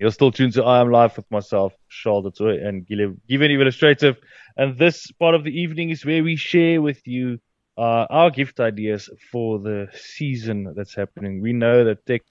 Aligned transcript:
You're 0.00 0.10
still 0.10 0.32
tuned 0.32 0.54
to 0.54 0.64
I 0.64 0.80
Am 0.80 0.90
Live 0.90 1.14
with 1.14 1.30
myself, 1.30 1.74
Charles 1.90 2.34
Toy, 2.34 2.56
and 2.56 2.86
Given 2.86 3.50
Illustrative. 3.50 4.16
And 4.56 4.78
this 4.78 5.10
part 5.10 5.34
of 5.34 5.44
the 5.44 5.50
evening 5.50 5.90
is 5.90 6.06
where 6.06 6.24
we 6.24 6.36
share 6.36 6.80
with 6.80 7.06
you 7.06 7.38
uh, 7.76 8.06
our 8.08 8.30
gift 8.30 8.60
ideas 8.60 9.10
for 9.30 9.58
the 9.58 9.88
season 9.92 10.72
that's 10.74 10.94
happening. 10.94 11.42
We 11.42 11.52
know 11.52 11.84
that 11.84 12.06
tech, 12.06 12.22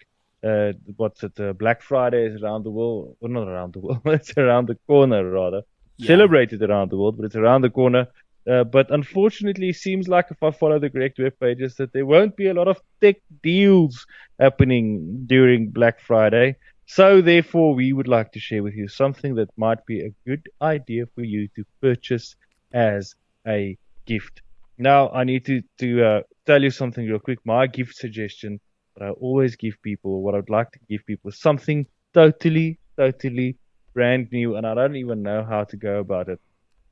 uh, 0.43 0.73
what's 0.97 1.21
it, 1.21 1.39
uh, 1.39 1.53
Black 1.53 1.83
Friday 1.83 2.25
is 2.25 2.41
around 2.41 2.63
the 2.63 2.71
world. 2.71 3.15
Well, 3.19 3.31
not 3.31 3.47
around 3.47 3.73
the 3.73 3.81
world, 3.81 4.01
it's 4.05 4.35
around 4.35 4.67
the 4.67 4.79
corner, 4.87 5.29
rather. 5.29 5.61
Yeah. 5.97 6.07
Celebrated 6.07 6.63
around 6.63 6.89
the 6.89 6.97
world, 6.97 7.17
but 7.17 7.25
it's 7.27 7.35
around 7.35 7.61
the 7.61 7.69
corner. 7.69 8.07
Uh, 8.49 8.63
but 8.63 8.89
unfortunately, 8.89 9.69
it 9.69 9.75
seems 9.75 10.07
like 10.07 10.31
if 10.31 10.41
I 10.41 10.49
follow 10.49 10.79
the 10.79 10.89
correct 10.89 11.19
web 11.19 11.33
pages, 11.39 11.75
that 11.75 11.93
there 11.93 12.07
won't 12.07 12.35
be 12.35 12.47
a 12.47 12.53
lot 12.55 12.67
of 12.67 12.81
tech 12.99 13.17
deals 13.43 14.07
happening 14.39 15.25
during 15.27 15.69
Black 15.69 15.99
Friday. 15.99 16.55
So 16.91 17.21
therefore, 17.21 17.75
we 17.75 17.93
would 17.93 18.07
like 18.07 18.31
to 18.31 18.39
share 18.39 18.63
with 18.63 18.73
you 18.73 18.87
something 18.87 19.35
that 19.35 19.55
might 19.55 19.85
be 19.85 19.99
a 19.99 20.15
good 20.25 20.49
idea 20.59 21.05
for 21.13 21.23
you 21.23 21.47
to 21.55 21.63
purchase 21.81 22.35
as 22.73 23.13
a 23.47 23.77
gift. 24.07 24.41
Now, 24.79 25.09
I 25.09 25.23
need 25.23 25.45
to, 25.45 25.61
to 25.77 26.03
uh, 26.03 26.21
tell 26.47 26.63
you 26.63 26.71
something 26.71 27.05
real 27.05 27.19
quick. 27.19 27.37
My 27.45 27.67
gift 27.67 27.93
suggestion 27.95 28.59
that 28.95 29.05
I 29.05 29.09
always 29.11 29.55
give 29.55 29.75
people, 29.83 30.23
what 30.23 30.33
I'd 30.33 30.49
like 30.49 30.71
to 30.71 30.79
give 30.89 31.05
people, 31.05 31.29
is 31.29 31.39
something 31.39 31.85
totally, 32.15 32.79
totally 32.97 33.57
brand 33.93 34.31
new, 34.31 34.55
and 34.55 34.65
I 34.65 34.73
don't 34.73 34.95
even 34.95 35.21
know 35.21 35.43
how 35.43 35.65
to 35.65 35.77
go 35.77 35.99
about 35.99 36.27
it. 36.27 36.39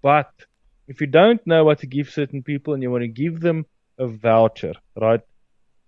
But 0.04 0.30
if 0.88 1.02
you 1.02 1.08
don't 1.08 1.42
know 1.48 1.66
what 1.66 1.80
to 1.80 1.88
give 1.88 2.12
certain 2.12 2.44
people 2.44 2.76
and 2.76 2.84
you 2.84 2.92
want 2.92 3.02
to 3.02 3.08
give 3.08 3.40
them 3.40 3.66
a 3.98 4.06
voucher, 4.06 4.74
right? 4.96 5.22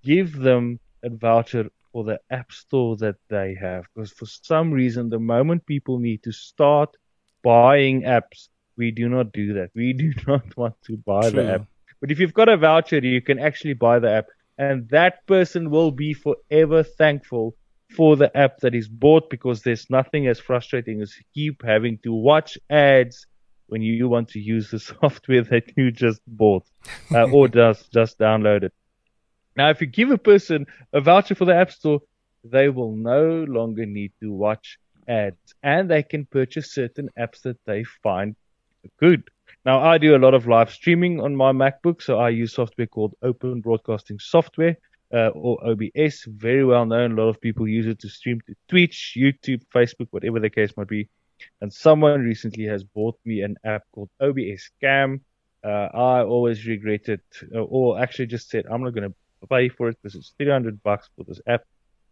Give 0.03 0.35
them 0.35 0.79
a 1.03 1.09
voucher 1.11 1.69
for 1.99 2.05
the 2.05 2.19
app 2.29 2.49
store 2.49 2.95
that 2.95 3.17
they 3.29 3.57
have. 3.59 3.83
Because 3.93 4.11
for 4.11 4.25
some 4.25 4.71
reason, 4.71 5.09
the 5.09 5.19
moment 5.19 5.65
people 5.65 5.99
need 5.99 6.23
to 6.23 6.31
start 6.31 6.95
buying 7.43 8.03
apps, 8.03 8.47
we 8.77 8.91
do 8.91 9.09
not 9.09 9.33
do 9.33 9.53
that. 9.55 9.71
We 9.75 9.91
do 9.91 10.13
not 10.27 10.55
want 10.55 10.75
to 10.83 10.95
buy 10.95 11.29
True. 11.29 11.43
the 11.43 11.53
app. 11.55 11.67
But 11.99 12.11
if 12.11 12.19
you've 12.19 12.33
got 12.33 12.47
a 12.47 12.55
voucher, 12.55 12.99
you 12.99 13.21
can 13.21 13.37
actually 13.37 13.73
buy 13.73 13.99
the 13.99 14.11
app. 14.11 14.27
And 14.57 14.87
that 14.89 15.27
person 15.27 15.69
will 15.69 15.91
be 15.91 16.13
forever 16.13 16.83
thankful 16.83 17.55
for 17.97 18.15
the 18.15 18.31
app 18.37 18.59
that 18.59 18.75
is 18.75 18.87
bought 18.87 19.29
because 19.29 19.63
there's 19.63 19.89
nothing 19.89 20.27
as 20.27 20.39
frustrating 20.39 21.01
as 21.01 21.13
keep 21.33 21.63
having 21.65 21.97
to 22.03 22.13
watch 22.13 22.57
ads 22.69 23.27
when 23.67 23.81
you 23.81 24.07
want 24.07 24.29
to 24.29 24.39
use 24.39 24.71
the 24.71 24.79
software 24.93 25.43
that 25.43 25.65
you 25.75 25.91
just 25.91 26.21
bought 26.27 26.65
uh, 27.13 27.29
or 27.29 27.47
just 27.59 27.91
just 27.91 28.17
downloaded. 28.19 28.71
Now, 29.59 29.71
if 29.71 29.81
you 29.81 29.87
give 29.87 30.09
a 30.09 30.17
person 30.17 30.67
a 30.93 31.01
voucher 31.01 31.35
for 31.35 31.43
the 31.43 31.53
App 31.53 31.69
Store, 31.69 31.99
they 32.45 32.69
will 32.69 32.95
no 32.95 33.43
longer 33.43 33.85
need 33.85 34.13
to 34.21 34.31
watch 34.31 34.79
ads 35.05 35.53
and 35.61 35.91
they 35.91 36.01
can 36.01 36.25
purchase 36.25 36.71
certain 36.73 37.09
apps 37.19 37.41
that 37.41 37.57
they 37.65 37.83
find 37.83 38.37
good. 39.01 39.21
Now, 39.65 39.81
I 39.81 39.97
do 39.97 40.15
a 40.15 40.23
lot 40.25 40.33
of 40.33 40.47
live 40.47 40.71
streaming 40.71 41.19
on 41.19 41.35
my 41.35 41.51
MacBook, 41.51 42.01
so 42.01 42.17
I 42.17 42.29
use 42.29 42.53
software 42.53 42.87
called 42.87 43.15
Open 43.21 43.59
Broadcasting 43.59 44.17
Software. 44.19 44.77
Uh, 45.13 45.31
or 45.33 45.57
OBS, 45.67 46.23
very 46.23 46.63
well 46.63 46.85
known. 46.85 47.11
A 47.11 47.21
lot 47.21 47.27
of 47.27 47.41
people 47.41 47.67
use 47.67 47.87
it 47.87 47.99
to 47.99 48.07
stream 48.07 48.39
to 48.47 48.55
Twitch, 48.69 49.17
YouTube, 49.17 49.63
Facebook, 49.75 50.07
whatever 50.11 50.39
the 50.39 50.49
case 50.49 50.71
might 50.77 50.87
be. 50.87 51.09
And 51.59 51.73
someone 51.73 52.21
recently 52.21 52.63
has 52.65 52.85
bought 52.85 53.19
me 53.25 53.41
an 53.41 53.57
app 53.65 53.83
called 53.91 54.09
OBS 54.21 54.69
Cam. 54.79 55.19
Uh, 55.61 55.89
I 55.93 56.23
always 56.23 56.65
regretted, 56.65 57.19
or 57.53 57.99
actually 57.99 58.27
just 58.27 58.49
said, 58.49 58.65
I'm 58.71 58.83
not 58.83 58.93
going 58.93 59.09
to 59.09 59.15
pay 59.47 59.69
for 59.69 59.89
it 59.89 59.97
because 60.01 60.15
it's 60.15 60.33
300 60.37 60.81
bucks 60.83 61.09
for 61.15 61.23
this 61.23 61.41
app. 61.47 61.63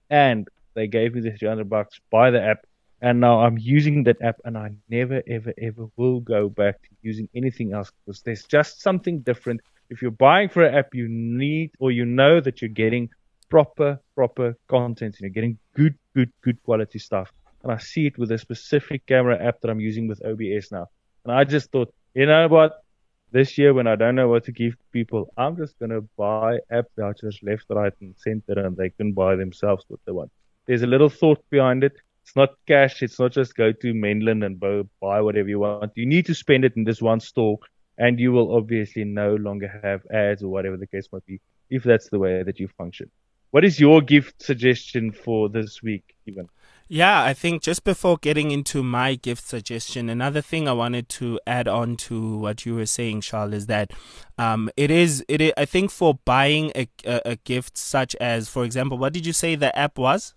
And 0.09 0.47
they 0.73 0.88
gave 0.88 1.16
me 1.16 1.22
the 1.22 1.31
300 1.31 1.70
bucks, 1.70 2.00
buy 2.11 2.31
the 2.31 2.42
app. 2.42 2.66
And 3.02 3.20
now 3.20 3.42
I'm 3.42 3.58
using 3.58 4.03
that 4.03 4.22
app 4.22 4.38
and 4.44 4.58
I 4.58 4.72
never, 4.89 5.22
ever, 5.28 5.53
ever 5.59 5.88
will 5.98 6.20
go 6.20 6.50
back 6.50 6.81
to 6.81 6.89
using 7.02 7.30
anything 7.36 7.73
else 7.73 7.92
because 8.05 8.22
there's 8.22 8.44
just 8.44 8.81
something 8.81 9.20
different. 9.20 9.61
If 9.89 10.02
you're 10.02 10.11
buying 10.11 10.49
for 10.49 10.64
an 10.64 10.73
app, 10.73 10.95
you 10.95 11.08
need 11.08 11.71
or 11.80 11.92
you 11.92 12.05
know 12.05 12.39
that 12.42 12.61
you're 12.61 12.70
getting 12.70 13.10
proper, 13.49 13.99
proper 14.16 14.58
content 14.67 15.16
and 15.16 15.21
you're 15.21 15.30
getting 15.30 15.58
good, 15.76 15.95
good, 16.16 16.32
good 16.42 16.61
quality 16.64 16.99
stuff. 16.99 17.32
And 17.64 17.71
I 17.71 17.77
see 17.77 18.08
it 18.08 18.17
with 18.17 18.32
a 18.32 18.37
specific 18.37 19.05
camera 19.05 19.37
app 19.43 19.61
that 19.61 19.70
I'm 19.70 19.80
using 19.80 20.08
with 20.08 20.23
OBS 20.26 20.71
now. 20.71 20.87
And 21.23 21.33
I 21.33 21.43
just 21.43 21.71
thought, 21.71 21.93
you 22.14 22.26
know 22.26 22.48
what? 22.48 22.83
This 23.32 23.58
year 23.58 23.73
when 23.73 23.88
I 23.88 23.95
don't 23.95 24.15
know 24.15 24.30
what 24.30 24.45
to 24.45 24.52
give 24.52 24.76
people, 24.92 25.33
I'm 25.38 25.58
just 25.58 25.77
gonna 25.80 26.02
buy 26.17 26.60
app 26.71 26.86
vouchers 26.98 27.39
left, 27.43 27.65
right, 27.70 27.93
and 28.02 28.15
center, 28.17 28.60
and 28.60 28.76
they 28.77 28.89
can 28.89 29.11
buy 29.14 29.36
themselves 29.36 29.86
what 29.88 29.99
they 30.05 30.11
want. 30.11 30.32
There's 30.65 30.82
a 30.82 30.88
little 30.88 31.10
thought 31.10 31.43
behind 31.49 31.83
it. 31.83 31.93
It's 32.23 32.36
not 32.36 32.55
cash. 32.67 33.04
It's 33.04 33.20
not 33.20 33.32
just 33.32 33.55
go 33.55 33.71
to 33.71 33.93
Menlyn 33.93 34.45
and 34.45 34.60
buy 34.60 35.21
whatever 35.21 35.48
you 35.48 35.60
want. 35.60 35.92
You 35.95 36.05
need 36.05 36.26
to 36.26 36.36
spend 36.36 36.66
it 36.66 36.76
in 36.76 36.83
this 36.83 37.02
one 37.02 37.20
store, 37.20 37.58
and 37.98 38.20
you 38.20 38.32
will 38.32 38.55
obviously 38.55 39.04
no 39.04 39.36
longer 39.36 39.80
have 39.82 40.02
ads 40.11 40.43
or 40.43 40.49
whatever 40.49 40.77
the 40.77 40.87
case 40.87 41.08
might 41.11 41.26
be, 41.26 41.39
if 41.70 41.83
that's 41.83 42.10
the 42.10 42.20
way 42.20 42.43
that 42.43 42.60
you 42.60 42.67
function. 42.77 43.10
What 43.52 43.64
is 43.64 43.80
your 43.80 44.02
gift 44.02 44.42
suggestion 44.42 45.11
for 45.11 45.48
this 45.48 45.82
week, 45.82 46.16
Even? 46.26 46.49
Yeah, 46.89 47.21
I 47.21 47.33
think 47.33 47.61
just 47.61 47.83
before 47.83 48.17
getting 48.17 48.52
into 48.52 48.81
my 48.81 49.15
gift 49.15 49.45
suggestion, 49.45 50.09
another 50.09 50.42
thing 50.42 50.70
I 50.70 50.71
wanted 50.71 51.09
to 51.09 51.37
add 51.45 51.67
on 51.67 51.98
to 51.98 52.37
what 52.37 52.65
you 52.65 52.75
were 52.75 52.86
saying, 52.86 53.21
Charles, 53.21 53.53
is 53.53 53.65
that 53.65 53.92
um, 54.37 54.70
it 54.77 54.89
is 54.89 55.23
it. 55.27 55.42
Is, 55.42 55.53
I 55.58 55.65
think 55.65 55.92
for 55.92 56.20
buying 56.23 56.71
a, 56.75 56.87
a, 57.03 57.21
a 57.25 57.36
gift 57.36 57.77
such 57.77 58.15
as, 58.15 58.48
for 58.48 58.64
example, 58.64 58.98
what 58.98 59.11
did 59.11 59.25
you 59.25 59.33
say 59.33 59.55
the 59.55 59.77
app 59.77 59.98
was? 59.98 60.33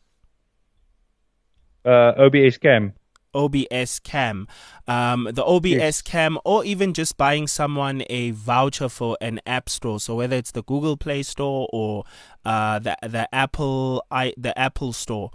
Uh, 1.85 2.13
OBS 2.19 2.59
Cam. 2.59 2.95
OBS 3.35 3.99
Cam, 4.01 4.49
um, 4.89 5.29
the 5.33 5.45
OBS 5.45 5.71
yes. 5.71 6.03
Cam, 6.03 6.39
or 6.45 6.65
even 6.65 6.93
just 6.95 7.17
buying 7.17 7.47
someone 7.47 8.03
a 8.11 8.31
voucher 8.33 8.89
for 8.89 9.17
an 9.21 9.41
app 9.47 9.69
store. 9.69 10.01
So 10.01 10.17
whether 10.17 10.37
it's 10.37 10.53
the 10.53 10.63
Google 10.63 10.97
Play 10.97 11.23
Store 11.23 11.69
or 11.73 12.05
uh, 12.45 12.79
the 12.79 12.97
the 13.03 13.33
Apple 13.35 14.05
i 14.11 14.33
the 14.37 14.57
Apple 14.59 14.93
Store, 14.93 15.31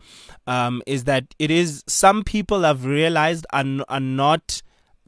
um, 0.48 0.82
is 0.86 1.06
that 1.06 1.34
it 1.40 1.52
is 1.52 1.84
some 1.88 2.24
people 2.24 2.62
have 2.62 2.86
realized 2.86 3.46
are, 3.52 3.66
are 3.90 4.00
not 4.00 4.62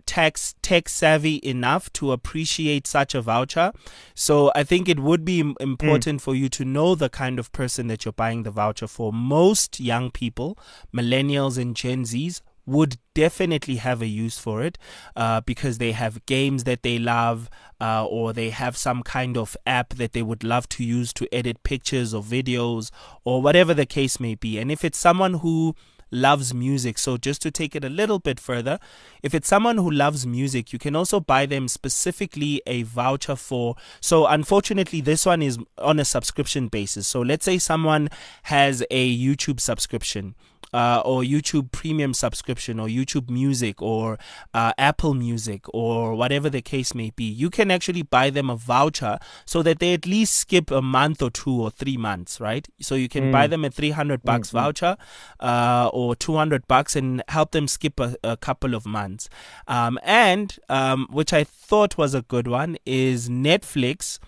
tech 0.07 0.37
tech 0.63 0.89
savvy 0.89 1.39
enough 1.43 1.93
to 1.93 2.11
appreciate 2.11 2.87
such 2.87 3.13
a 3.13 3.21
voucher. 3.21 3.71
So 4.15 4.51
I 4.55 4.63
think 4.63 4.89
it 4.89 4.99
would 4.99 5.23
be 5.23 5.39
important 5.59 6.19
mm. 6.19 6.21
for 6.21 6.33
you 6.33 6.49
to 6.49 6.65
know 6.65 6.95
the 6.95 7.09
kind 7.09 7.37
of 7.37 7.51
person 7.51 7.87
that 7.87 8.05
you're 8.05 8.13
buying 8.13 8.41
the 8.41 8.51
voucher 8.51 8.87
for. 8.87 9.13
Most 9.13 9.79
young 9.79 10.09
people, 10.09 10.57
millennials 10.95 11.59
and 11.59 11.75
Gen 11.75 12.03
Zs, 12.03 12.41
would 12.67 12.97
definitely 13.15 13.77
have 13.77 14.01
a 14.01 14.07
use 14.07 14.37
for 14.37 14.61
it 14.61 14.77
uh, 15.15 15.41
because 15.41 15.79
they 15.79 15.93
have 15.93 16.23
games 16.27 16.65
that 16.65 16.83
they 16.83 16.99
love 16.99 17.49
uh, 17.81 18.05
or 18.05 18.33
they 18.33 18.51
have 18.51 18.77
some 18.77 19.01
kind 19.01 19.37
of 19.37 19.57
app 19.65 19.95
that 19.95 20.13
they 20.13 20.21
would 20.21 20.43
love 20.43 20.69
to 20.69 20.83
use 20.83 21.11
to 21.13 21.33
edit 21.33 21.63
pictures 21.63 22.13
or 22.13 22.21
videos 22.21 22.91
or 23.23 23.41
whatever 23.41 23.73
the 23.73 23.85
case 23.85 24.19
may 24.19 24.35
be. 24.35 24.59
And 24.59 24.71
if 24.71 24.83
it's 24.83 24.97
someone 24.97 25.35
who 25.35 25.73
loves 26.11 26.53
music. 26.53 26.97
So, 26.97 27.17
just 27.17 27.41
to 27.41 27.51
take 27.51 27.75
it 27.75 27.83
a 27.83 27.89
little 27.89 28.19
bit 28.19 28.39
further, 28.39 28.79
if 29.21 29.33
it's 29.33 29.47
someone 29.47 29.77
who 29.77 29.89
loves 29.89 30.25
music, 30.25 30.71
you 30.71 30.79
can 30.79 30.95
also 30.95 31.19
buy 31.19 31.45
them 31.45 31.67
specifically 31.67 32.61
a 32.65 32.83
voucher 32.83 33.35
for. 33.35 33.75
So, 33.99 34.25
unfortunately, 34.25 35.01
this 35.01 35.25
one 35.25 35.41
is 35.41 35.57
on 35.77 35.99
a 35.99 36.05
subscription 36.05 36.67
basis. 36.67 37.07
So, 37.07 37.21
let's 37.21 37.45
say 37.45 37.57
someone 37.57 38.09
has 38.43 38.83
a 38.89 39.17
YouTube 39.17 39.59
subscription 39.59 40.35
uh, 40.77 41.01
or 41.03 41.23
YouTube 41.23 41.71
Premium 41.71 42.13
subscription 42.13 42.79
or 42.79 42.87
YouTube 42.87 43.31
Music 43.31 43.81
or 43.81 44.19
uh, 44.53 44.73
Apple 44.77 45.15
Music 45.15 45.65
or 45.73 46.13
whatever 46.13 46.51
the 46.51 46.61
case 46.61 46.93
may 46.93 47.09
be, 47.09 47.23
you 47.23 47.49
can 47.49 47.71
actually 47.71 48.03
buy 48.03 48.29
them 48.29 48.47
a 48.47 48.55
voucher 48.55 49.17
so 49.43 49.63
that 49.63 49.79
they 49.79 49.95
at 49.95 50.05
least 50.05 50.35
skip 50.35 50.69
a 50.69 50.81
month 50.81 51.23
or 51.23 51.31
two 51.31 51.59
or 51.63 51.71
three 51.71 51.97
months, 51.97 52.39
right? 52.39 52.67
So 52.79 52.93
you 52.93 53.09
can 53.09 53.25
mm. 53.25 53.31
buy 53.31 53.47
them 53.47 53.65
a 53.65 53.71
300 53.71 54.21
bucks 54.21 54.49
mm-hmm. 54.49 54.57
voucher 54.57 54.97
uh, 55.39 55.89
or 55.91 56.15
200 56.15 56.67
bucks 56.67 56.95
and 56.95 57.23
help 57.27 57.51
them 57.53 57.67
skip 57.67 57.99
a, 57.99 58.15
a 58.23 58.37
couple 58.37 58.75
of 58.75 58.85
months. 58.85 59.29
Um, 59.67 59.97
and 60.03 60.55
um, 60.69 61.07
which 61.09 61.33
I 61.33 61.43
thought 61.43 61.97
was 61.97 62.13
a 62.13 62.21
good 62.21 62.47
one 62.47 62.77
is 62.85 63.29
Netflix 63.29 64.19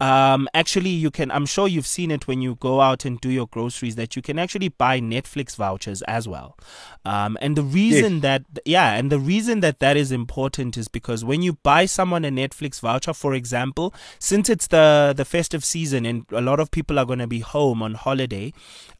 um, 0.00 0.48
actually, 0.54 0.90
you 0.90 1.10
can. 1.10 1.30
I'm 1.30 1.46
sure 1.46 1.68
you've 1.68 1.86
seen 1.86 2.10
it 2.10 2.26
when 2.26 2.42
you 2.42 2.56
go 2.56 2.80
out 2.80 3.04
and 3.04 3.20
do 3.20 3.30
your 3.30 3.46
groceries 3.46 3.94
that 3.94 4.16
you 4.16 4.22
can 4.22 4.38
actually 4.38 4.68
buy 4.68 5.00
Netflix 5.00 5.54
vouchers 5.54 6.02
as 6.02 6.26
well. 6.26 6.58
Um, 7.04 7.38
and 7.40 7.56
the 7.56 7.62
reason 7.62 8.14
yes. 8.14 8.22
that, 8.22 8.42
yeah, 8.64 8.94
and 8.94 9.10
the 9.12 9.20
reason 9.20 9.60
that 9.60 9.78
that 9.78 9.96
is 9.96 10.10
important 10.10 10.76
is 10.76 10.88
because 10.88 11.24
when 11.24 11.42
you 11.42 11.54
buy 11.62 11.86
someone 11.86 12.24
a 12.24 12.30
Netflix 12.30 12.80
voucher, 12.80 13.12
for 13.12 13.34
example, 13.34 13.94
since 14.18 14.50
it's 14.50 14.66
the 14.66 15.14
the 15.16 15.24
festive 15.24 15.64
season 15.64 16.04
and 16.04 16.26
a 16.32 16.40
lot 16.40 16.58
of 16.58 16.72
people 16.72 16.98
are 16.98 17.06
going 17.06 17.20
to 17.20 17.28
be 17.28 17.40
home 17.40 17.80
on 17.80 17.94
holiday, 17.94 18.52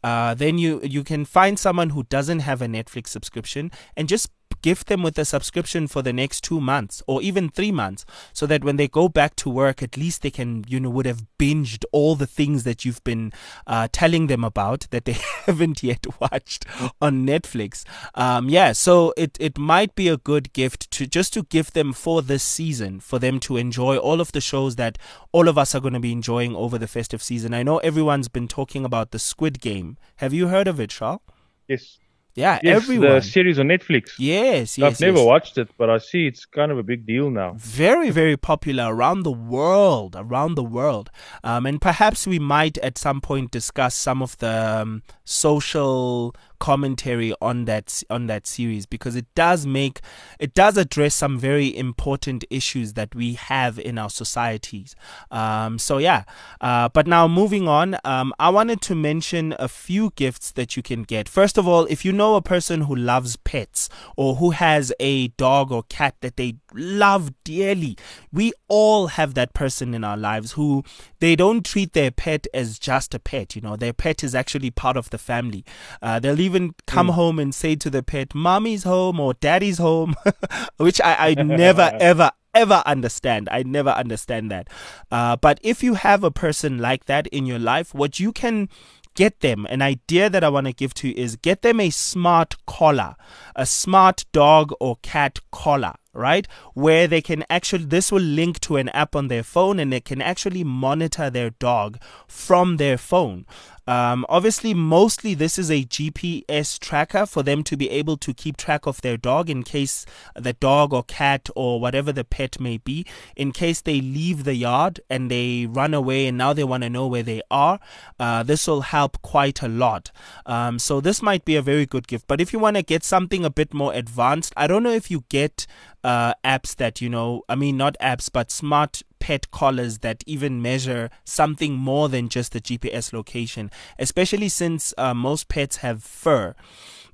uh, 0.04 0.34
then 0.34 0.58
you 0.58 0.80
you 0.84 1.02
can 1.02 1.24
find 1.24 1.58
someone 1.58 1.90
who 1.90 2.04
doesn't 2.04 2.40
have 2.40 2.62
a 2.62 2.66
Netflix 2.66 3.08
subscription 3.08 3.72
and 3.96 4.08
just 4.08 4.30
gift 4.64 4.86
them 4.86 5.02
with 5.02 5.18
a 5.18 5.26
subscription 5.26 5.86
for 5.86 6.00
the 6.00 6.12
next 6.12 6.42
two 6.42 6.58
months 6.58 7.02
or 7.06 7.20
even 7.20 7.50
three 7.50 7.70
months, 7.70 8.06
so 8.32 8.46
that 8.46 8.64
when 8.64 8.76
they 8.76 8.88
go 8.88 9.10
back 9.10 9.36
to 9.36 9.50
work, 9.50 9.82
at 9.82 9.98
least 9.98 10.22
they 10.22 10.30
can, 10.30 10.64
you 10.66 10.80
know, 10.80 10.88
would 10.88 11.04
have 11.04 11.26
binged 11.38 11.84
all 11.92 12.14
the 12.14 12.26
things 12.26 12.64
that 12.64 12.82
you've 12.82 13.04
been 13.04 13.30
uh, 13.66 13.88
telling 13.92 14.26
them 14.28 14.42
about 14.42 14.86
that 14.90 15.04
they 15.04 15.12
haven't 15.46 15.82
yet 15.82 16.06
watched 16.18 16.64
on 17.00 17.26
Netflix. 17.26 17.84
Um, 18.14 18.48
yeah, 18.48 18.72
so 18.72 19.12
it 19.18 19.36
it 19.38 19.58
might 19.58 19.94
be 19.94 20.08
a 20.08 20.16
good 20.16 20.52
gift 20.54 20.90
to 20.92 21.06
just 21.06 21.34
to 21.34 21.42
give 21.42 21.72
them 21.72 21.92
for 21.92 22.22
this 22.22 22.42
season 22.42 23.00
for 23.00 23.18
them 23.18 23.38
to 23.40 23.58
enjoy 23.58 23.98
all 23.98 24.18
of 24.20 24.32
the 24.32 24.40
shows 24.40 24.76
that 24.76 24.96
all 25.32 25.46
of 25.48 25.58
us 25.58 25.74
are 25.74 25.80
going 25.80 25.98
to 26.00 26.00
be 26.08 26.12
enjoying 26.12 26.56
over 26.56 26.78
the 26.78 26.88
festive 26.88 27.22
season. 27.22 27.52
I 27.52 27.62
know 27.62 27.78
everyone's 27.78 28.28
been 28.28 28.48
talking 28.48 28.84
about 28.84 29.10
the 29.10 29.18
Squid 29.18 29.60
Game. 29.60 29.98
Have 30.16 30.32
you 30.32 30.48
heard 30.48 30.68
of 30.68 30.80
it, 30.80 30.90
Charles? 30.90 31.20
Yes. 31.68 31.98
Yeah, 32.34 32.58
yes, 32.64 32.82
everyone. 32.82 33.10
The 33.10 33.20
series 33.20 33.60
on 33.60 33.68
Netflix. 33.68 34.10
Yes, 34.18 34.76
yes. 34.76 34.94
I've 34.94 35.00
never 35.00 35.18
yes. 35.18 35.26
watched 35.26 35.58
it, 35.58 35.68
but 35.78 35.88
I 35.88 35.98
see 35.98 36.26
it's 36.26 36.44
kind 36.44 36.72
of 36.72 36.78
a 36.78 36.82
big 36.82 37.06
deal 37.06 37.30
now. 37.30 37.54
Very, 37.56 38.10
very 38.10 38.36
popular 38.36 38.92
around 38.92 39.22
the 39.22 39.32
world, 39.32 40.16
around 40.18 40.56
the 40.56 40.64
world. 40.64 41.10
Um, 41.44 41.64
and 41.64 41.80
perhaps 41.80 42.26
we 42.26 42.40
might 42.40 42.76
at 42.78 42.98
some 42.98 43.20
point 43.20 43.52
discuss 43.52 43.94
some 43.94 44.20
of 44.20 44.36
the 44.38 44.80
um, 44.82 45.02
social 45.24 46.34
commentary 46.58 47.34
on 47.40 47.64
that 47.66 48.02
on 48.10 48.26
that 48.26 48.46
series 48.46 48.86
because 48.86 49.16
it 49.16 49.26
does 49.34 49.66
make 49.66 50.00
it 50.38 50.54
does 50.54 50.76
address 50.76 51.14
some 51.14 51.38
very 51.38 51.74
important 51.76 52.44
issues 52.50 52.94
that 52.94 53.14
we 53.14 53.34
have 53.34 53.78
in 53.78 53.98
our 53.98 54.10
societies. 54.10 54.94
Um, 55.30 55.78
so 55.78 55.98
yeah, 55.98 56.24
uh, 56.60 56.88
but 56.88 57.06
now 57.06 57.28
moving 57.28 57.68
on, 57.68 57.96
um, 58.04 58.32
I 58.38 58.50
wanted 58.50 58.80
to 58.82 58.94
mention 58.94 59.54
a 59.58 59.68
few 59.68 60.12
gifts 60.16 60.52
that 60.52 60.76
you 60.76 60.82
can 60.82 61.02
get. 61.02 61.28
First 61.28 61.58
of 61.58 61.66
all, 61.68 61.84
if 61.86 62.04
you 62.04 62.12
know 62.12 62.36
a 62.36 62.42
person 62.42 62.82
who 62.82 62.94
loves 62.94 63.36
pets 63.36 63.88
or 64.16 64.36
who 64.36 64.50
has 64.50 64.92
a 65.00 65.28
dog 65.28 65.72
or 65.72 65.82
cat 65.84 66.16
that 66.20 66.36
they 66.36 66.56
love 66.74 67.32
dearly, 67.44 67.96
we 68.32 68.52
all 68.68 69.08
have 69.08 69.34
that 69.34 69.54
person 69.54 69.94
in 69.94 70.04
our 70.04 70.16
lives 70.16 70.52
who 70.52 70.82
they 71.20 71.36
don't 71.36 71.64
treat 71.64 71.92
their 71.92 72.10
pet 72.10 72.46
as 72.52 72.78
just 72.78 73.14
a 73.14 73.18
pet. 73.18 73.56
You 73.56 73.62
know, 73.62 73.76
their 73.76 73.92
pet 73.92 74.24
is 74.24 74.34
actually 74.34 74.70
part 74.70 74.96
of 74.96 75.10
the 75.10 75.18
family. 75.18 75.64
Uh, 76.02 76.18
they'll 76.18 76.40
even 76.40 76.74
come 76.86 77.08
mm. 77.08 77.14
home 77.14 77.38
and 77.38 77.54
say 77.54 77.76
to 77.76 77.90
the 77.90 78.02
pet, 78.02 78.34
"Mommy's 78.34 78.84
home" 78.84 79.20
or 79.20 79.34
"Daddy's 79.34 79.78
home," 79.78 80.14
which 80.76 81.00
I, 81.00 81.30
I 81.30 81.34
never 81.34 81.90
ever 82.00 82.30
ever 82.54 82.82
understand. 82.86 83.48
I 83.50 83.64
never 83.64 83.90
understand 83.90 84.50
that. 84.50 84.68
Uh, 85.10 85.36
but 85.36 85.58
if 85.62 85.82
you 85.82 85.94
have 85.94 86.22
a 86.22 86.30
person 86.30 86.78
like 86.78 87.06
that 87.06 87.26
in 87.28 87.46
your 87.46 87.58
life, 87.58 87.92
what 87.92 88.20
you 88.20 88.32
can 88.32 88.68
get 89.14 89.40
them 89.40 89.66
an 89.70 89.80
idea 89.80 90.28
that 90.28 90.42
I 90.42 90.48
want 90.48 90.66
to 90.66 90.72
give 90.72 90.92
to 90.94 91.08
you 91.08 91.14
is 91.16 91.36
get 91.36 91.62
them 91.62 91.80
a 91.80 91.90
smart 91.90 92.56
collar, 92.66 93.16
a 93.54 93.64
smart 93.64 94.24
dog 94.32 94.72
or 94.80 94.96
cat 95.02 95.38
collar 95.52 95.94
right? 96.14 96.46
Where 96.74 97.06
they 97.06 97.20
can 97.20 97.44
actually, 97.50 97.84
this 97.84 98.10
will 98.10 98.20
link 98.20 98.60
to 98.60 98.76
an 98.76 98.88
app 98.90 99.14
on 99.14 99.28
their 99.28 99.42
phone 99.42 99.78
and 99.78 99.92
they 99.92 100.00
can 100.00 100.22
actually 100.22 100.64
monitor 100.64 101.30
their 101.30 101.50
dog 101.50 101.98
from 102.26 102.76
their 102.76 102.96
phone. 102.96 103.46
Um, 103.86 104.24
obviously, 104.28 104.72
mostly 104.72 105.34
this 105.34 105.58
is 105.58 105.70
a 105.70 105.84
GPS 105.84 106.78
tracker 106.78 107.26
for 107.26 107.42
them 107.42 107.62
to 107.64 107.76
be 107.76 107.90
able 107.90 108.16
to 108.18 108.32
keep 108.32 108.56
track 108.56 108.86
of 108.86 109.02
their 109.02 109.16
dog 109.16 109.50
in 109.50 109.62
case 109.62 110.06
the 110.34 110.54
dog 110.54 110.94
or 110.94 111.02
cat 111.02 111.50
or 111.54 111.80
whatever 111.80 112.10
the 112.10 112.24
pet 112.24 112.58
may 112.58 112.78
be, 112.78 113.04
in 113.36 113.52
case 113.52 113.82
they 113.82 114.00
leave 114.00 114.44
the 114.44 114.54
yard 114.54 115.00
and 115.10 115.30
they 115.30 115.66
run 115.66 115.92
away 115.92 116.26
and 116.26 116.38
now 116.38 116.52
they 116.52 116.64
want 116.64 116.82
to 116.82 116.90
know 116.90 117.06
where 117.06 117.22
they 117.22 117.42
are. 117.50 117.78
Uh, 118.18 118.42
this 118.42 118.66
will 118.66 118.82
help 118.82 119.20
quite 119.20 119.60
a 119.62 119.68
lot. 119.68 120.10
Um, 120.46 120.78
so, 120.78 121.00
this 121.00 121.20
might 121.20 121.44
be 121.44 121.56
a 121.56 121.62
very 121.62 121.84
good 121.84 122.08
gift. 122.08 122.26
But 122.26 122.40
if 122.40 122.52
you 122.52 122.58
want 122.58 122.76
to 122.76 122.82
get 122.82 123.04
something 123.04 123.44
a 123.44 123.50
bit 123.50 123.74
more 123.74 123.92
advanced, 123.92 124.54
I 124.56 124.66
don't 124.66 124.82
know 124.82 124.92
if 124.92 125.10
you 125.10 125.24
get 125.28 125.66
uh, 126.04 126.34
apps 126.44 126.76
that, 126.76 127.00
you 127.00 127.08
know, 127.08 127.42
I 127.48 127.54
mean, 127.56 127.76
not 127.76 127.96
apps, 128.00 128.30
but 128.30 128.50
smart 128.50 129.02
pet 129.18 129.50
collars 129.50 129.98
that 130.00 130.22
even 130.26 130.60
measure 130.60 131.08
something 131.24 131.72
more 131.74 132.10
than 132.10 132.28
just 132.28 132.52
the 132.52 132.60
GPS 132.60 133.12
location, 133.12 133.70
especially 133.98 134.50
since 134.50 134.92
uh, 134.98 135.14
most 135.14 135.48
pets 135.48 135.78
have 135.78 136.04
fur. 136.04 136.54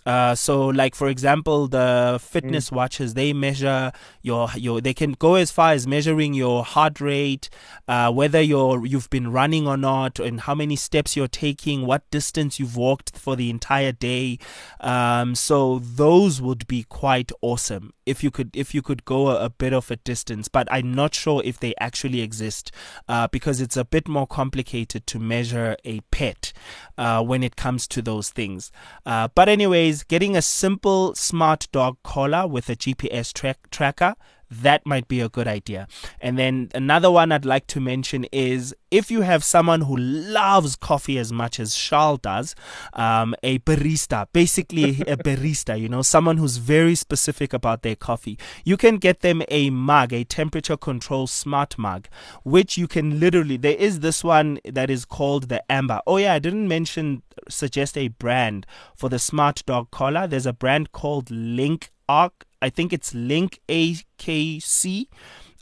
Uh, 0.07 0.35
so, 0.35 0.69
like 0.69 0.95
for 0.95 1.09
example, 1.09 1.69
the 1.69 2.19
fitness 2.21 2.71
mm. 2.71 2.77
watches 2.77 3.15
they 3.15 3.33
measure 3.33 3.93
your 4.23 4.49
your 4.57 4.81
they 4.81 4.95
can 4.95 5.13
go 5.13 5.35
as 5.35 5.51
far 5.51 5.73
as 5.73 5.87
measuring 5.87 6.35
your 6.35 6.65
heart 6.65 7.01
rate, 7.01 7.49
uh, 7.89 8.11
whether 8.11 8.41
you're 8.41 8.87
you've 8.87 9.11
been 9.11 9.31
running 9.31 9.67
or 9.67 9.77
not, 9.77 10.19
and 10.19 10.43
how 10.43 10.55
many 10.55 10.77
steps 10.77 11.17
you're 11.17 11.29
taking, 11.29 11.87
what 11.87 12.09
distance 12.11 12.59
you've 12.59 12.77
walked 12.77 13.17
for 13.19 13.37
the 13.37 13.51
entire 13.51 13.93
day. 13.93 14.39
Um, 14.81 15.35
so 15.35 15.79
those 15.81 16.41
would 16.41 16.67
be 16.67 16.85
quite 16.85 17.31
awesome 17.43 17.93
if 18.07 18.25
you 18.25 18.31
could 18.31 18.51
if 18.55 18.75
you 18.75 18.83
could 18.83 19.05
go 19.05 19.29
a, 19.29 19.45
a 19.45 19.51
bit 19.51 19.73
of 19.73 19.91
a 19.91 19.97
distance. 19.97 20.49
But 20.49 20.67
I'm 20.71 20.95
not 20.95 21.15
sure 21.15 21.43
if 21.45 21.61
they 21.61 21.75
actually 21.79 22.21
exist 22.21 22.73
uh, 23.09 23.29
because 23.29 23.61
it's 23.61 23.77
a 23.77 23.85
bit 23.85 24.09
more 24.09 24.27
complicated 24.27 25.07
to 25.09 25.19
measure 25.19 25.77
a 25.85 26.01
pet 26.11 26.53
uh, 26.99 27.23
when 27.23 27.43
it 27.43 27.57
comes 27.57 27.87
to 27.89 28.03
those 28.03 28.31
things. 28.31 28.73
Uh, 29.07 29.29
but 29.35 29.49
anyways 29.91 30.05
getting 30.05 30.37
a 30.37 30.43
simple 30.43 31.15
smart 31.17 31.67
dog 31.73 31.97
collar 32.05 32.47
with 32.47 32.71
a 32.71 32.77
GPS 32.77 33.33
tra- 33.33 33.57
tracker 33.73 34.15
that 34.51 34.85
might 34.85 35.09
be 35.09 35.21
a 35.21 35.29
good 35.29 35.47
idea. 35.47 35.87
And 36.21 36.39
then 36.39 36.71
another 36.75 37.11
one 37.11 37.33
I'd 37.33 37.45
like 37.45 37.67
to 37.69 37.81
mention 37.81 38.25
is 38.33 38.75
if 38.91 39.11
you 39.11 39.21
have 39.21 39.45
someone 39.45 39.83
who 39.83 39.97
loves 39.97 40.75
coffee 40.75 41.19
as 41.19 41.33
much 41.33 41.61
as 41.61 41.77
Charles 41.77 42.21
does, 42.21 42.55
um, 42.93 43.35
a 43.43 43.61
barista, 43.61 44.27
basically 44.33 44.91
a 45.07 45.17
barista, 45.17 45.81
you 45.81 45.89
know, 45.89 46.03
someone 46.03 46.39
who's 46.39 46.57
very 46.57 46.95
specific 46.95 47.53
about 47.53 47.83
their 47.83 47.95
coffee, 47.95 48.39
you 48.65 48.77
can 48.77 48.97
get 48.97 49.21
them 49.21 49.43
a 49.49 49.71
mug, 49.71 50.13
a 50.13 50.25
temperature 50.25 50.77
control 50.77 51.27
smart 51.27 51.79
mug, 51.79 52.09
which 52.43 52.77
you 52.77 52.89
can 52.89 53.21
literally, 53.21 53.57
there 53.57 53.77
is 53.77 54.01
this 54.01 54.25
one 54.25 54.59
that 54.65 54.91
is 54.91 55.05
called 55.05 55.49
the 55.49 55.63
Ember. 55.71 56.01
Oh, 56.07 56.17
yeah, 56.17 56.35
I 56.35 56.39
didn't 56.41 56.67
mention, 56.67 57.23
suggest 57.49 57.97
a 57.97 58.09
brand 58.09 58.67
for 58.97 59.09
the 59.09 59.19
smart 59.19 59.63
dog 59.67 59.91
collar. 59.91 60.27
There's 60.27 60.47
a 60.47 60.53
brand 60.53 60.93
called 60.93 61.31
Link 61.31 61.91
Arc 62.09 62.47
I 62.63 62.71
think 62.71 62.93
it's 62.93 63.15
Link 63.15 63.61
AKC 63.69 65.07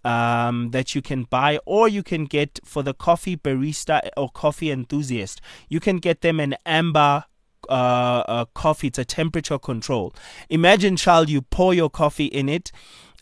um, 0.04 0.70
that 0.70 0.94
you 0.94 1.02
can 1.02 1.24
buy, 1.24 1.58
or 1.66 1.88
you 1.88 2.02
can 2.02 2.24
get 2.24 2.60
for 2.64 2.82
the 2.82 2.94
coffee 2.94 3.36
barista 3.36 4.08
or 4.16 4.30
coffee 4.30 4.70
enthusiast. 4.70 5.40
You 5.68 5.80
can 5.80 5.98
get 5.98 6.20
them 6.20 6.40
an 6.40 6.56
Ember 6.64 7.24
uh, 7.68 7.72
uh, 7.72 8.44
coffee. 8.54 8.88
It's 8.88 8.98
a 8.98 9.04
temperature 9.04 9.58
control. 9.58 10.14
Imagine, 10.48 10.96
child, 10.96 11.28
you 11.28 11.42
pour 11.42 11.74
your 11.74 11.90
coffee 11.90 12.26
in 12.26 12.48
it 12.48 12.72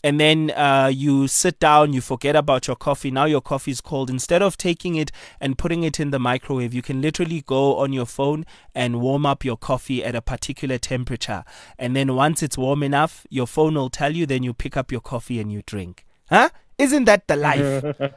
and 0.07 0.21
then 0.21 0.51
uh, 0.51 0.89
you 0.93 1.27
sit 1.27 1.59
down, 1.59 1.91
you 1.91 1.99
forget 1.99 2.33
about 2.33 2.65
your 2.65 2.77
coffee. 2.77 3.11
Now 3.11 3.25
your 3.25 3.41
coffee 3.41 3.71
is 3.71 3.81
cold. 3.81 4.09
Instead 4.09 4.41
of 4.41 4.57
taking 4.57 4.95
it 4.95 5.11
and 5.41 5.57
putting 5.57 5.83
it 5.83 5.99
in 5.99 6.11
the 6.11 6.17
microwave, 6.17 6.73
you 6.73 6.81
can 6.81 7.01
literally 7.01 7.41
go 7.41 7.75
on 7.75 7.91
your 7.91 8.05
phone 8.05 8.45
and 8.73 9.01
warm 9.01 9.25
up 9.25 9.43
your 9.43 9.57
coffee 9.57 10.05
at 10.05 10.15
a 10.15 10.21
particular 10.21 10.77
temperature. 10.77 11.43
And 11.77 11.93
then 11.93 12.15
once 12.15 12.41
it's 12.41 12.57
warm 12.57 12.83
enough, 12.83 13.27
your 13.29 13.47
phone 13.47 13.73
will 13.73 13.89
tell 13.89 14.15
you, 14.15 14.25
then 14.25 14.43
you 14.43 14.53
pick 14.53 14.77
up 14.77 14.93
your 14.93 15.01
coffee 15.01 15.41
and 15.41 15.51
you 15.51 15.61
drink. 15.65 16.05
Huh? 16.29 16.51
Isn't 16.77 17.03
that 17.03 17.27
the 17.27 17.35
life? 17.35 17.83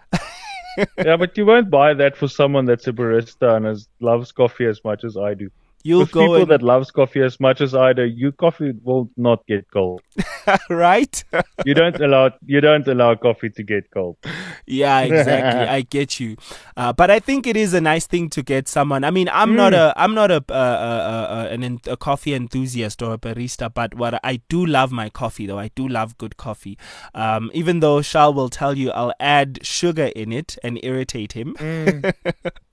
yeah, 0.96 1.16
but 1.16 1.36
you 1.36 1.44
won't 1.44 1.70
buy 1.70 1.92
that 1.94 2.16
for 2.16 2.28
someone 2.28 2.66
that's 2.66 2.86
a 2.86 2.92
barista 2.92 3.56
and 3.56 3.84
loves 3.98 4.30
coffee 4.30 4.66
as 4.66 4.80
much 4.84 5.02
as 5.02 5.16
I 5.16 5.34
do. 5.34 5.50
You'll 5.82 6.00
With 6.00 6.12
go 6.12 6.20
people 6.20 6.42
and... 6.42 6.50
that 6.50 6.62
loves 6.62 6.90
coffee 6.90 7.22
as 7.22 7.40
much 7.40 7.62
as 7.62 7.74
I 7.74 7.94
do, 7.94 8.04
your 8.04 8.32
coffee 8.32 8.72
will 8.82 9.10
not 9.16 9.46
get 9.46 9.70
cold. 9.70 10.02
right? 10.70 11.24
you 11.64 11.72
don't 11.72 11.98
allow 12.00 12.30
you 12.44 12.60
don't 12.60 12.86
allow 12.86 13.14
coffee 13.14 13.48
to 13.50 13.62
get 13.62 13.90
cold. 13.90 14.18
Yeah, 14.66 15.00
exactly. 15.00 15.62
I 15.62 15.80
get 15.80 16.20
you. 16.20 16.36
Uh, 16.76 16.92
but 16.92 17.10
I 17.10 17.18
think 17.18 17.46
it 17.46 17.56
is 17.56 17.72
a 17.72 17.80
nice 17.80 18.06
thing 18.06 18.28
to 18.30 18.42
get 18.42 18.68
someone. 18.68 19.04
I 19.04 19.10
mean, 19.10 19.30
I'm 19.32 19.52
mm. 19.52 19.56
not 19.56 19.72
a 19.72 19.94
I'm 19.96 20.14
not 20.14 20.30
a 20.30 20.44
uh, 20.50 20.52
uh, 20.52 20.54
uh, 20.54 21.48
an, 21.50 21.80
a 21.86 21.96
coffee 21.96 22.34
enthusiast 22.34 23.00
or 23.00 23.14
a 23.14 23.18
barista, 23.18 23.72
but 23.72 23.94
what 23.94 24.20
I 24.22 24.42
do 24.48 24.66
love 24.66 24.92
my 24.92 25.08
coffee 25.08 25.46
though. 25.46 25.58
I 25.58 25.68
do 25.74 25.88
love 25.88 26.18
good 26.18 26.36
coffee. 26.36 26.76
Um, 27.14 27.50
even 27.54 27.80
though 27.80 28.02
Shal 28.02 28.34
will 28.34 28.50
tell 28.50 28.76
you 28.76 28.90
I'll 28.90 29.14
add 29.18 29.60
sugar 29.62 30.10
in 30.14 30.30
it 30.30 30.58
and 30.62 30.78
irritate 30.82 31.32
him. 31.32 31.54
Mm. 31.54 32.12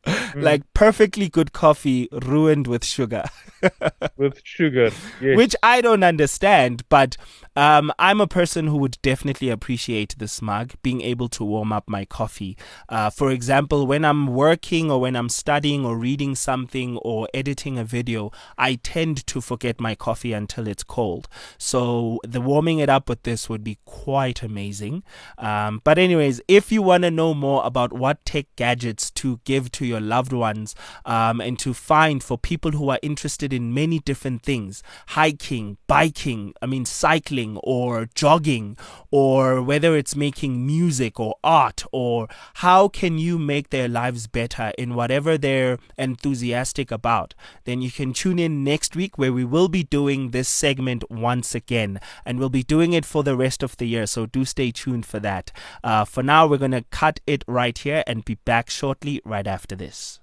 like 0.36 0.62
mm. 0.62 0.74
perfectly 0.74 1.30
good 1.30 1.54
coffee 1.54 2.10
ruined 2.12 2.68
with 2.68 2.86
sugar. 2.86 3.24
with 4.18 4.40
sugar, 4.44 4.92
yes. 5.22 5.38
Which 5.38 5.56
I 5.64 5.82
don't 5.82 6.04
understand, 6.04 6.84
but 6.90 7.18
um, 7.58 7.92
I'm 7.98 8.22
a 8.22 8.28
person 8.28 8.68
who 8.68 8.78
would 8.78 9.00
definitely 9.02 9.50
appreciate 9.50 10.14
this 10.20 10.44
mug, 10.44 10.74
being 10.84 11.02
able 11.02 11.28
to 11.30 11.44
warm 11.44 11.74
up 11.74 11.90
my 11.90 12.06
coffee. 12.06 12.56
Uh, 12.88 13.10
for 13.10 13.32
example, 13.32 13.88
when 13.88 14.06
I'm 14.06 14.28
working 14.28 14.92
or 14.92 15.02
when 15.02 15.16
I'm 15.16 15.28
studying 15.28 15.84
or 15.84 15.98
reading 15.98 16.36
something 16.36 16.98
or 16.98 17.28
editing 17.34 17.80
a 17.80 17.84
video, 17.84 18.32
I 18.60 18.76
tend 18.76 19.26
to 19.26 19.42
forget 19.42 19.82
my 19.82 19.96
coffee 19.96 20.34
until 20.34 20.68
it's 20.68 20.84
cold. 20.84 21.28
So 21.58 22.20
the 22.24 22.42
warming 22.42 22.78
it 22.78 22.90
up 22.90 23.10
with 23.10 23.24
this 23.24 23.50
would 23.50 23.64
be 23.64 23.80
quite 23.86 24.44
amazing. 24.44 25.02
Um, 25.40 25.82
but 25.84 25.98
anyways, 25.98 26.40
if 26.48 26.72
you 26.72 26.84
want 26.84 27.06
to 27.06 27.12
know 27.12 27.34
more 27.34 27.66
about 27.66 27.92
what 27.92 28.24
tech 28.24 28.46
gadgets 28.56 29.10
to 29.12 29.40
give 29.46 29.72
to 29.72 29.86
your 29.88 30.00
loved 30.00 30.32
ones 30.32 30.76
um, 31.06 31.42
and 31.42 31.58
to 31.58 31.74
find 31.74 32.22
for 32.22 32.38
people 32.38 32.74
who 32.74 32.90
are 32.90 33.00
interested 33.02 33.52
in 33.52 33.74
many 33.74 33.98
different 33.98 34.44
things 34.44 34.84
hiking, 35.08 35.78
biking, 35.88 36.54
I 36.62 36.68
mean, 36.68 36.86
cycling 36.86 37.47
or 37.64 38.10
jogging, 38.14 38.76
or 39.12 39.62
whether 39.62 39.96
it's 39.96 40.16
making 40.16 40.66
music 40.66 41.20
or 41.20 41.36
art, 41.44 41.84
or 41.92 42.28
how 42.56 42.90
can 42.90 43.18
you 43.18 43.40
make 43.40 43.70
their 43.70 43.88
lives 43.88 44.28
better 44.28 44.74
in 44.78 44.96
whatever 44.96 45.38
they're 45.38 45.78
enthusiastic 45.98 46.92
about, 46.92 47.34
then 47.64 47.82
you 47.82 47.92
can 47.92 48.12
tune 48.12 48.40
in 48.40 48.64
next 48.64 48.96
week 48.96 49.18
where 49.18 49.32
we 49.32 49.46
will 49.46 49.70
be 49.70 49.84
doing 49.84 50.32
this 50.32 50.50
segment 50.50 51.10
once 51.10 51.56
again. 51.56 52.00
And 52.26 52.40
we'll 52.40 52.50
be 52.50 52.64
doing 52.64 52.94
it 52.94 53.06
for 53.06 53.24
the 53.24 53.36
rest 53.36 53.64
of 53.64 53.78
the 53.78 53.86
year. 53.86 54.06
So 54.08 54.26
do 54.26 54.44
stay 54.44 54.72
tuned 54.72 55.06
for 55.06 55.20
that. 55.20 55.52
Uh, 55.84 56.06
for 56.06 56.24
now, 56.24 56.48
we're 56.48 56.58
going 56.58 56.72
to 56.72 56.86
cut 56.92 57.20
it 57.26 57.44
right 57.48 57.78
here 57.78 58.04
and 58.08 58.26
be 58.26 58.36
back 58.36 58.70
shortly 58.70 59.22
right 59.24 59.48
after 59.48 59.76
this. 59.76 60.20